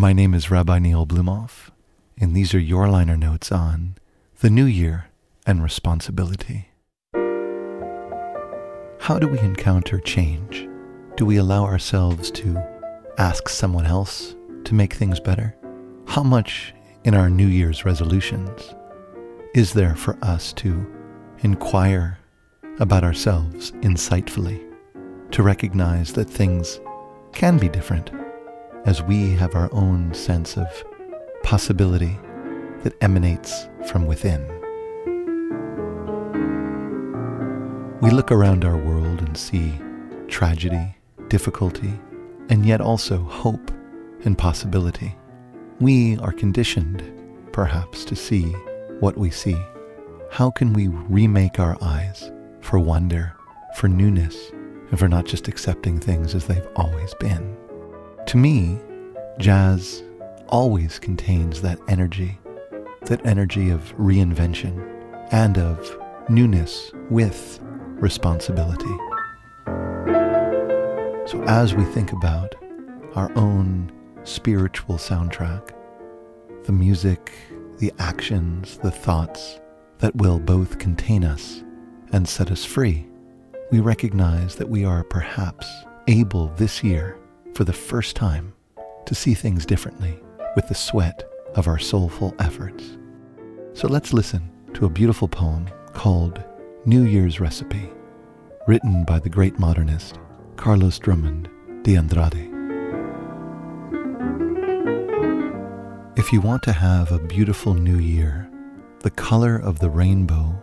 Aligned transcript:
My 0.00 0.14
name 0.14 0.32
is 0.32 0.50
Rabbi 0.50 0.78
Neil 0.78 1.06
Blumofe, 1.06 1.68
and 2.18 2.34
these 2.34 2.54
are 2.54 2.58
your 2.58 2.88
liner 2.88 3.18
notes 3.18 3.52
on 3.52 3.96
the 4.40 4.48
new 4.48 4.64
year 4.64 5.10
and 5.44 5.62
responsibility. 5.62 6.70
How 8.98 9.18
do 9.18 9.28
we 9.28 9.38
encounter 9.40 10.00
change? 10.00 10.66
Do 11.18 11.26
we 11.26 11.36
allow 11.36 11.64
ourselves 11.64 12.30
to 12.30 12.58
ask 13.18 13.50
someone 13.50 13.84
else 13.84 14.34
to 14.64 14.74
make 14.74 14.94
things 14.94 15.20
better? 15.20 15.54
How 16.06 16.22
much 16.22 16.72
in 17.04 17.14
our 17.14 17.28
New 17.28 17.48
Year's 17.48 17.84
resolutions 17.84 18.74
is 19.54 19.74
there 19.74 19.96
for 19.96 20.16
us 20.22 20.54
to 20.54 20.90
inquire 21.40 22.18
about 22.78 23.04
ourselves 23.04 23.72
insightfully, 23.82 24.66
to 25.32 25.42
recognize 25.42 26.14
that 26.14 26.30
things 26.30 26.80
can 27.34 27.58
be 27.58 27.68
different 27.68 28.10
as 28.84 29.02
we 29.02 29.30
have 29.34 29.54
our 29.54 29.68
own 29.72 30.12
sense 30.14 30.56
of 30.56 30.66
possibility 31.42 32.18
that 32.82 32.96
emanates 33.02 33.68
from 33.86 34.06
within? 34.06 34.46
We 38.00 38.10
look 38.10 38.32
around 38.32 38.64
our 38.64 38.78
world 38.78 39.20
and 39.20 39.36
see 39.36 39.78
tragedy, 40.28 40.96
difficulty, 41.28 41.92
and 42.48 42.64
yet 42.64 42.80
also 42.80 43.18
hope 43.18 43.70
and 44.24 44.36
possibility. 44.38 45.14
We 45.80 46.16
are 46.18 46.32
conditioned, 46.32 47.02
perhaps, 47.52 48.04
to 48.06 48.16
see 48.16 48.52
what 49.00 49.18
we 49.18 49.30
see. 49.30 49.56
How 50.30 50.50
can 50.50 50.72
we 50.72 50.88
remake 50.88 51.58
our 51.58 51.76
eyes 51.82 52.30
for 52.60 52.78
wonder, 52.78 53.34
for 53.76 53.88
newness, 53.88 54.50
and 54.90 54.98
for 54.98 55.08
not 55.08 55.26
just 55.26 55.48
accepting 55.48 56.00
things 56.00 56.34
as 56.34 56.46
they've 56.46 56.68
always 56.76 57.14
been? 57.14 57.56
To 58.30 58.36
me, 58.36 58.78
jazz 59.40 60.04
always 60.46 61.00
contains 61.00 61.62
that 61.62 61.80
energy, 61.88 62.38
that 63.06 63.26
energy 63.26 63.70
of 63.70 63.92
reinvention 63.96 64.86
and 65.32 65.58
of 65.58 65.98
newness 66.28 66.92
with 67.10 67.58
responsibility. 67.96 68.96
So, 71.26 71.42
as 71.48 71.74
we 71.74 71.82
think 71.86 72.12
about 72.12 72.54
our 73.16 73.36
own 73.36 73.90
spiritual 74.22 74.94
soundtrack, 74.94 75.72
the 76.66 76.72
music, 76.72 77.32
the 77.78 77.92
actions, 77.98 78.78
the 78.78 78.92
thoughts 78.92 79.58
that 79.98 80.14
will 80.14 80.38
both 80.38 80.78
contain 80.78 81.24
us 81.24 81.64
and 82.12 82.28
set 82.28 82.52
us 82.52 82.64
free, 82.64 83.08
we 83.72 83.80
recognize 83.80 84.54
that 84.54 84.68
we 84.68 84.84
are 84.84 85.02
perhaps 85.02 85.66
able 86.06 86.46
this 86.54 86.84
year, 86.84 87.16
for 87.54 87.64
the 87.64 87.72
first 87.72 88.16
time, 88.16 88.52
to 89.06 89.14
see 89.14 89.34
things 89.34 89.66
differently 89.66 90.18
with 90.56 90.68
the 90.68 90.74
sweat 90.74 91.24
of 91.54 91.66
our 91.66 91.78
soulful 91.78 92.34
efforts. 92.38 92.96
So 93.72 93.88
let's 93.88 94.12
listen 94.12 94.50
to 94.74 94.86
a 94.86 94.90
beautiful 94.90 95.28
poem 95.28 95.66
called 95.92 96.42
New 96.84 97.04
Year's 97.04 97.40
Recipe, 97.40 97.90
written 98.66 99.04
by 99.04 99.18
the 99.18 99.28
great 99.28 99.58
modernist 99.58 100.18
Carlos 100.56 100.98
Drummond 100.98 101.48
de 101.82 101.96
Andrade. 101.96 102.50
If 106.16 106.32
you 106.32 106.40
want 106.40 106.62
to 106.64 106.72
have 106.72 107.10
a 107.10 107.18
beautiful 107.18 107.74
new 107.74 107.98
year, 107.98 108.50
the 109.00 109.10
color 109.10 109.56
of 109.56 109.78
the 109.78 109.90
rainbow, 109.90 110.54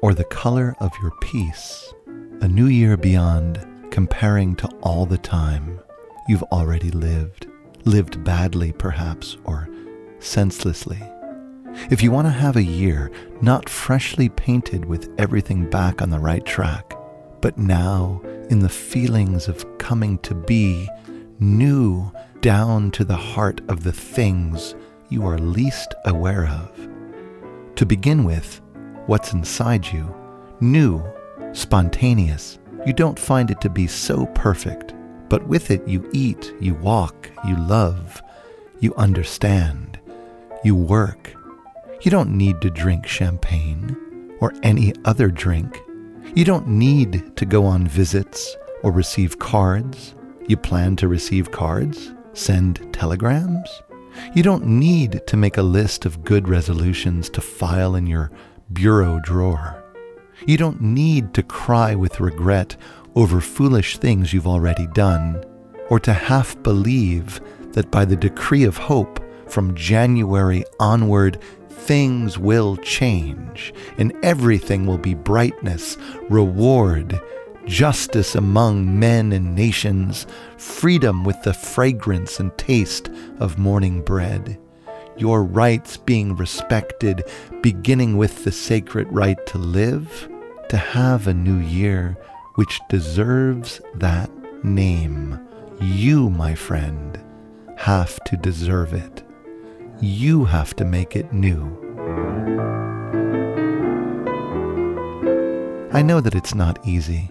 or 0.00 0.14
the 0.14 0.24
color 0.24 0.74
of 0.80 0.90
your 1.00 1.12
peace, 1.20 1.92
a 2.40 2.48
new 2.48 2.66
year 2.66 2.96
beyond 2.96 3.64
comparing 3.90 4.56
to 4.56 4.68
all 4.82 5.04
the 5.04 5.18
time 5.18 5.78
you've 6.28 6.42
already 6.44 6.90
lived, 6.90 7.46
lived 7.84 8.22
badly 8.24 8.72
perhaps, 8.72 9.36
or 9.44 9.68
senselessly 10.18 11.02
if 11.90 12.02
you 12.02 12.10
want 12.10 12.26
to 12.26 12.32
have 12.32 12.56
a 12.56 12.62
year 12.62 13.10
not 13.40 13.68
freshly 13.68 14.28
painted 14.28 14.84
with 14.84 15.12
everything 15.18 15.68
back 15.68 16.02
on 16.02 16.10
the 16.10 16.18
right 16.18 16.44
track, 16.44 16.94
but 17.40 17.58
now 17.58 18.20
in 18.50 18.60
the 18.60 18.68
feelings 18.68 19.48
of 19.48 19.78
coming 19.78 20.18
to 20.18 20.34
be 20.34 20.88
new 21.40 22.10
down 22.40 22.90
to 22.92 23.04
the 23.04 23.16
heart 23.16 23.60
of 23.68 23.82
the 23.82 23.92
things 23.92 24.74
you 25.08 25.26
are 25.26 25.38
least 25.38 25.94
aware 26.04 26.46
of. 26.46 26.88
To 27.76 27.86
begin 27.86 28.24
with, 28.24 28.60
what's 29.06 29.32
inside 29.32 29.86
you, 29.86 30.14
new, 30.60 31.02
spontaneous. 31.52 32.58
You 32.86 32.92
don't 32.92 33.18
find 33.18 33.50
it 33.50 33.60
to 33.62 33.70
be 33.70 33.86
so 33.86 34.26
perfect, 34.26 34.91
but 35.32 35.48
with 35.48 35.70
it 35.70 35.88
you 35.88 36.08
eat, 36.12 36.54
you 36.60 36.74
walk, 36.74 37.30
you 37.48 37.56
love, 37.56 38.22
you 38.80 38.94
understand, 38.96 39.98
you 40.62 40.76
work 40.76 41.34
you 42.02 42.10
don't 42.10 42.30
need 42.30 42.60
to 42.60 42.68
drink 42.68 43.06
champagne 43.06 43.96
or 44.40 44.52
any 44.64 44.92
other 45.04 45.28
drink. 45.28 45.80
You 46.34 46.44
don't 46.44 46.66
need 46.66 47.36
to 47.36 47.46
go 47.46 47.64
on 47.64 47.86
visits 47.86 48.56
or 48.82 48.90
receive 48.90 49.38
cards. 49.38 50.16
You 50.48 50.56
plan 50.56 50.96
to 50.96 51.06
receive 51.06 51.52
cards? 51.52 52.12
Send 52.32 52.92
telegrams? 52.92 53.70
You 54.34 54.42
don't 54.42 54.66
need 54.66 55.24
to 55.28 55.36
make 55.36 55.58
a 55.58 55.62
list 55.62 56.04
of 56.04 56.24
good 56.24 56.48
resolutions 56.48 57.30
to 57.30 57.40
file 57.40 57.94
in 57.94 58.08
your 58.08 58.32
bureau 58.72 59.20
drawer. 59.22 59.80
You 60.44 60.56
don't 60.56 60.80
need 60.80 61.34
to 61.34 61.44
cry 61.44 61.94
with 61.94 62.18
regret 62.18 62.76
over 63.14 63.40
foolish 63.40 63.98
things 63.98 64.32
you've 64.32 64.46
already 64.46 64.86
done, 64.88 65.42
or 65.90 66.00
to 66.00 66.12
half 66.12 66.60
believe 66.62 67.40
that 67.72 67.90
by 67.90 68.04
the 68.04 68.16
decree 68.16 68.64
of 68.64 68.76
hope 68.76 69.20
from 69.50 69.74
January 69.74 70.64
onward 70.80 71.38
things 71.68 72.38
will 72.38 72.76
change, 72.76 73.74
and 73.98 74.12
everything 74.22 74.86
will 74.86 74.98
be 74.98 75.14
brightness, 75.14 75.98
reward, 76.30 77.20
justice 77.66 78.34
among 78.34 78.98
men 78.98 79.32
and 79.32 79.54
nations, 79.54 80.26
freedom 80.56 81.24
with 81.24 81.40
the 81.42 81.52
fragrance 81.52 82.40
and 82.40 82.56
taste 82.56 83.10
of 83.40 83.58
morning 83.58 84.00
bread. 84.02 84.58
Your 85.16 85.44
rights 85.44 85.96
being 85.96 86.36
respected, 86.36 87.24
beginning 87.62 88.16
with 88.16 88.44
the 88.44 88.52
sacred 88.52 89.06
right 89.10 89.44
to 89.46 89.58
live, 89.58 90.28
to 90.68 90.76
have 90.76 91.26
a 91.26 91.34
new 91.34 91.58
year 91.58 92.16
which 92.54 92.80
deserves 92.88 93.80
that 93.94 94.30
name. 94.64 95.38
You, 95.80 96.30
my 96.30 96.54
friend, 96.54 97.20
have 97.76 98.22
to 98.24 98.36
deserve 98.36 98.92
it. 98.92 99.22
You 100.00 100.44
have 100.44 100.74
to 100.76 100.84
make 100.84 101.16
it 101.16 101.32
new. 101.32 101.78
I 105.92 106.02
know 106.02 106.20
that 106.20 106.34
it's 106.34 106.54
not 106.54 106.86
easy, 106.86 107.30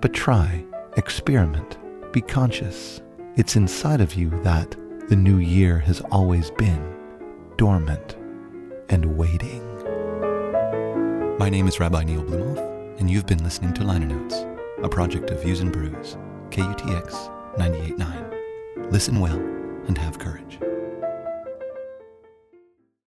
but 0.00 0.12
try, 0.12 0.64
experiment, 0.96 1.78
be 2.12 2.20
conscious. 2.20 3.00
It's 3.36 3.56
inside 3.56 4.00
of 4.00 4.14
you 4.14 4.30
that 4.42 4.76
the 5.08 5.16
new 5.16 5.38
year 5.38 5.78
has 5.78 6.00
always 6.12 6.50
been 6.52 6.94
dormant 7.56 8.16
and 8.88 9.16
waiting. 9.16 9.62
My 11.38 11.48
name 11.48 11.66
is 11.66 11.80
Rabbi 11.80 12.04
Neil 12.04 12.22
Blumofe, 12.22 12.71
and 13.02 13.10
you've 13.10 13.26
been 13.26 13.42
listening 13.42 13.74
to 13.74 13.82
Liner 13.82 14.06
Notes, 14.06 14.46
a 14.84 14.88
project 14.88 15.30
of 15.30 15.42
Views 15.42 15.58
and 15.58 15.72
Brews, 15.72 16.16
KUTX 16.50 17.56
98.9. 17.56 18.92
Listen 18.92 19.18
well 19.18 19.40
and 19.88 19.98
have 19.98 20.20
courage. 20.20 20.60